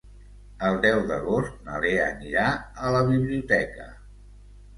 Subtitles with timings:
[0.69, 2.47] El deu d'agost na Lea anirà
[2.89, 3.87] a la biblioteca.